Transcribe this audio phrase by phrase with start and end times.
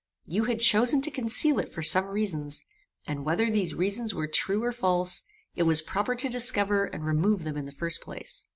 [0.25, 2.63] You had chosen to conceal it for some reasons,
[3.07, 5.21] and whether these reasons were true or false,
[5.55, 8.47] it was proper to discover and remove them in the first place.